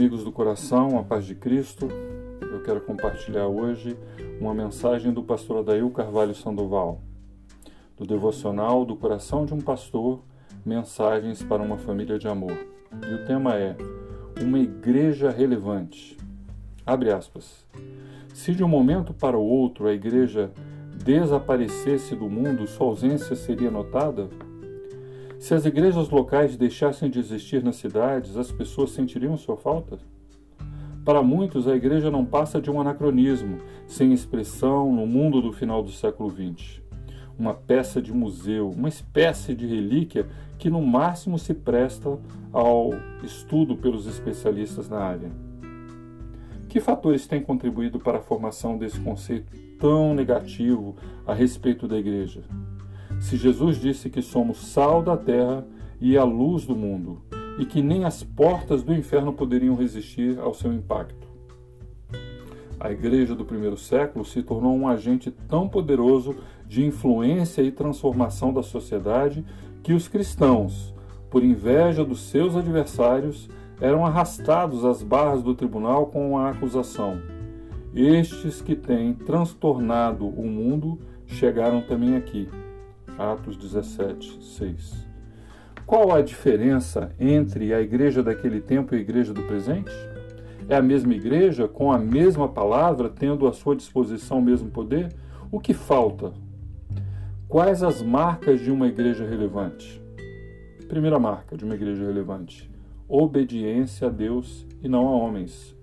[0.00, 1.86] Amigos do coração, a paz de Cristo,
[2.40, 3.98] eu quero compartilhar hoje
[4.40, 7.02] uma mensagem do pastor Adail Carvalho Sandoval,
[7.98, 10.22] do devocional do coração de um pastor,
[10.64, 12.56] mensagens para uma família de amor.
[13.10, 13.76] E o tema é
[14.40, 16.16] uma igreja relevante.
[16.86, 17.66] Abre aspas.
[18.32, 20.50] Se de um momento para o outro a igreja
[21.04, 24.30] desaparecesse do mundo, sua ausência seria notada?
[25.40, 29.98] Se as igrejas locais deixassem de existir nas cidades, as pessoas sentiriam sua falta?
[31.02, 35.82] Para muitos, a igreja não passa de um anacronismo, sem expressão no mundo do final
[35.82, 36.82] do século XX.
[37.38, 42.18] Uma peça de museu, uma espécie de relíquia que no máximo se presta
[42.52, 42.90] ao
[43.24, 45.32] estudo pelos especialistas na área.
[46.68, 50.94] Que fatores têm contribuído para a formação desse conceito tão negativo
[51.26, 52.42] a respeito da igreja?
[53.20, 55.64] Se Jesus disse que somos sal da terra
[56.00, 57.22] e a luz do mundo,
[57.58, 61.28] e que nem as portas do inferno poderiam resistir ao seu impacto.
[62.80, 66.34] A igreja do primeiro século se tornou um agente tão poderoso
[66.66, 69.44] de influência e transformação da sociedade
[69.82, 70.94] que os cristãos,
[71.28, 77.20] por inveja dos seus adversários, eram arrastados às barras do tribunal com a acusação:
[77.94, 82.48] Estes que têm transtornado o mundo chegaram também aqui.
[83.20, 85.06] Atos 17, 6.
[85.84, 89.92] Qual a diferença entre a igreja daquele tempo e a igreja do presente?
[90.66, 95.12] É a mesma igreja, com a mesma palavra, tendo à sua disposição o mesmo poder?
[95.52, 96.32] O que falta?
[97.46, 100.00] Quais as marcas de uma igreja relevante?
[100.88, 102.70] Primeira marca de uma igreja relevante:
[103.06, 105.76] obediência a Deus e não a homens.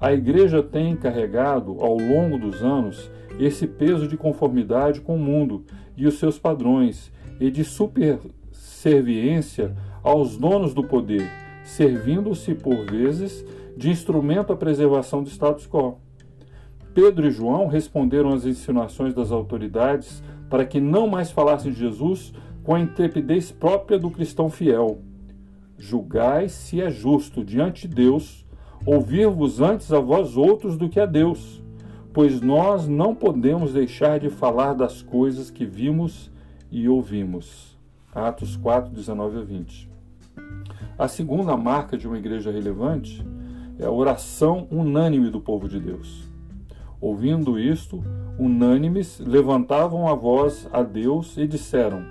[0.00, 3.10] A igreja tem carregado, ao longo dos anos,
[3.40, 5.64] esse peso de conformidade com o mundo
[6.00, 11.30] e os seus padrões e de superserviência aos donos do poder,
[11.62, 13.44] servindo-se por vezes
[13.76, 15.98] de instrumento à preservação do status quo.
[16.94, 22.32] Pedro e João responderam às insinuações das autoridades para que não mais falassem de Jesus
[22.64, 25.02] com a intrepidez própria do cristão fiel.
[25.78, 28.44] Julgai se é justo diante de Deus
[28.84, 31.59] ouvir-vos antes a vós outros do que a Deus
[32.12, 36.30] pois nós não podemos deixar de falar das coisas que vimos
[36.70, 37.78] e ouvimos.
[38.12, 39.90] Atos 4, 19 a 20.
[40.98, 43.24] A segunda marca de uma igreja relevante
[43.78, 46.28] é a oração unânime do povo de Deus.
[47.00, 48.02] Ouvindo isto,
[48.38, 52.04] unânimes levantavam a voz a Deus e disseram: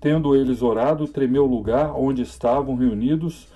[0.00, 3.48] Tendo eles orado, tremeu o lugar onde estavam reunidos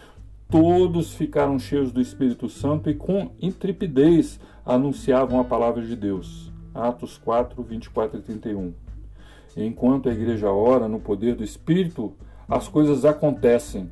[0.51, 6.51] todos ficaram cheios do Espírito Santo e com intrepidez anunciavam a palavra de Deus.
[6.75, 8.73] Atos 4, 24 e 31.
[9.57, 12.15] Enquanto a igreja ora no poder do Espírito,
[12.49, 13.91] as coisas acontecem.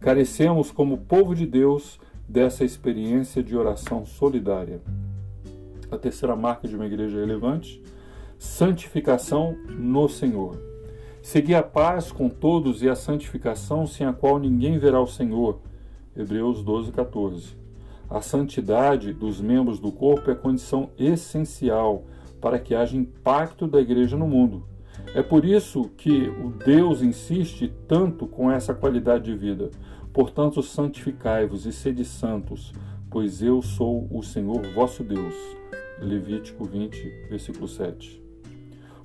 [0.00, 1.98] Carecemos, como povo de Deus,
[2.28, 4.80] dessa experiência de oração solidária.
[5.90, 7.82] A terceira marca de uma igreja relevante:
[8.38, 10.73] santificação no Senhor.
[11.24, 15.58] Segui a paz com todos e a santificação, sem a qual ninguém verá o Senhor.
[16.14, 17.56] Hebreus 12, 14.
[18.10, 22.04] A santidade dos membros do corpo é condição essencial
[22.42, 24.66] para que haja impacto da igreja no mundo.
[25.14, 29.70] É por isso que o Deus insiste tanto com essa qualidade de vida.
[30.12, 32.70] Portanto, santificai-vos e sede santos,
[33.10, 35.34] pois eu sou o Senhor vosso Deus.
[36.02, 38.23] Levítico 20, versículo 7.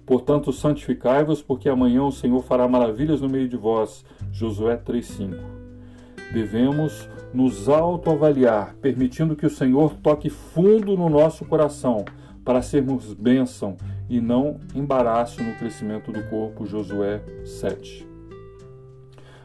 [0.09, 4.03] Portanto, santificai-vos, porque amanhã o Senhor fará maravilhas no meio de vós.
[4.31, 5.35] Josué 3:5.
[6.33, 12.03] Devemos nos autoavaliar, permitindo que o Senhor toque fundo no nosso coração,
[12.43, 13.77] para sermos bênção
[14.09, 16.65] e não embaraço no crescimento do corpo.
[16.65, 18.07] Josué 7.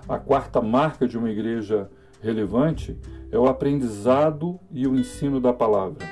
[0.09, 1.91] A quarta marca de uma igreja
[2.23, 2.99] relevante
[3.31, 6.07] é o aprendizado e o ensino da palavra.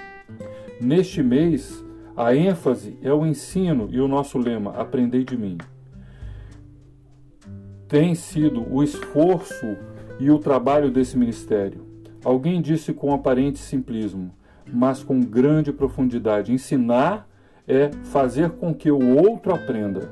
[0.78, 1.82] Neste mês,
[2.16, 5.58] a ênfase é o ensino e o nosso lema, aprendei de mim.
[7.88, 9.76] Tem sido o esforço
[10.18, 11.86] e o trabalho desse ministério.
[12.24, 14.30] Alguém disse com aparente simplismo,
[14.66, 17.28] mas com grande profundidade: ensinar
[17.66, 20.10] é fazer com que o outro aprenda.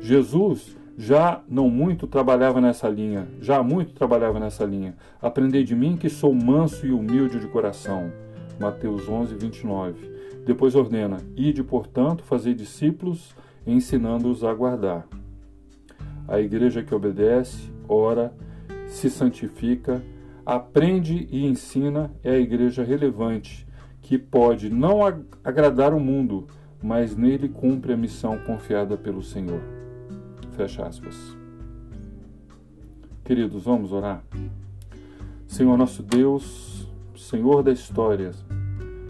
[0.00, 4.94] Jesus já não muito trabalhava nessa linha, já muito trabalhava nessa linha.
[5.20, 8.12] Aprendei de mim que sou manso e humilde de coração.
[8.58, 10.19] Mateus 11, 29.
[10.44, 13.34] Depois ordena: Ide, portanto, fazer discípulos,
[13.66, 15.06] ensinando-os a guardar.
[16.26, 18.32] A igreja que obedece, ora,
[18.86, 20.02] se santifica,
[20.44, 23.66] aprende e ensina é a igreja relevante,
[24.00, 25.00] que pode não
[25.44, 26.46] agradar o mundo,
[26.82, 29.60] mas nele cumpre a missão confiada pelo Senhor.
[30.52, 31.36] Fecha aspas.
[33.24, 34.24] Queridos, vamos orar?
[35.46, 38.32] Senhor nosso Deus, Senhor da história,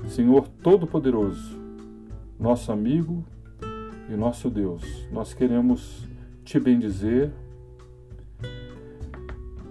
[0.09, 1.59] Senhor Todo-Poderoso,
[2.39, 3.25] nosso amigo
[4.09, 4.83] e nosso Deus,
[5.13, 6.09] nós queremos
[6.45, 7.31] te bendizer,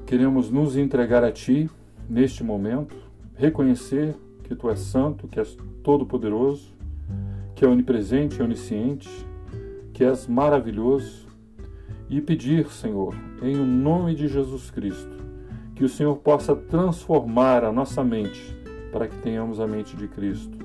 [0.06, 1.70] queremos nos entregar a Ti
[2.10, 2.96] neste momento,
[3.36, 6.74] reconhecer que Tu és santo, que és todo-poderoso,
[7.54, 9.10] que é onipresente e onisciente,
[9.94, 11.28] que és maravilhoso,
[12.10, 15.18] e pedir, Senhor, em o nome de Jesus Cristo,
[15.76, 18.58] que o Senhor possa transformar a nossa mente
[18.92, 20.58] para que tenhamos a mente de Cristo.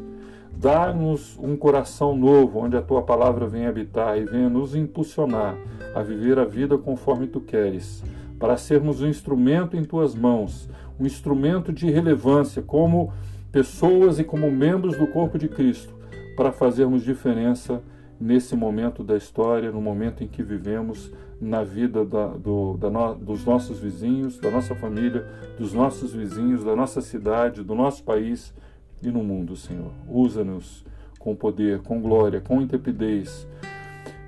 [0.56, 5.56] Dá-nos um coração novo, onde a tua palavra venha habitar e venha nos impulsionar
[5.94, 8.03] a viver a vida conforme tu queres,
[8.38, 10.69] para sermos um instrumento em tuas mãos,
[10.99, 13.12] um instrumento de relevância como
[13.50, 15.93] pessoas e como membros do corpo de Cristo,
[16.37, 17.82] para fazermos diferença
[18.20, 23.14] nesse momento da história, no momento em que vivemos, na vida da, do, da no,
[23.14, 25.26] dos nossos vizinhos, da nossa família,
[25.58, 28.55] dos nossos vizinhos, da nossa cidade, do nosso país
[29.02, 29.93] e no mundo, Senhor.
[30.08, 30.84] Usa-nos
[31.19, 33.46] com poder, com glória, com intrepidez,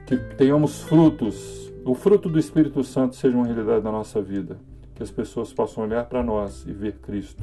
[0.06, 4.58] que tenhamos frutos, o fruto do Espírito Santo seja uma realidade na nossa vida,
[4.94, 7.42] que as pessoas possam olhar para nós e ver Cristo,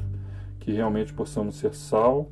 [0.60, 2.30] que realmente possamos ser sal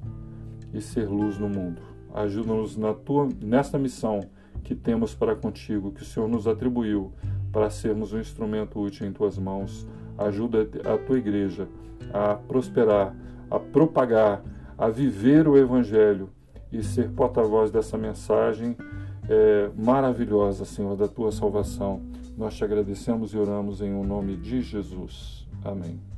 [0.72, 1.91] e ser luz no mundo.
[2.14, 4.20] Ajuda-nos na tua nesta missão
[4.62, 7.12] que temos para contigo, que o Senhor nos atribuiu
[7.50, 9.86] para sermos um instrumento útil em tuas mãos.
[10.16, 11.68] Ajuda a tua igreja
[12.12, 13.14] a prosperar,
[13.50, 14.42] a propagar,
[14.76, 16.30] a viver o Evangelho
[16.70, 18.76] e ser porta-voz dessa mensagem
[19.28, 22.00] é, maravilhosa, Senhor, da tua salvação.
[22.36, 25.46] Nós te agradecemos e oramos em o nome de Jesus.
[25.64, 26.11] Amém.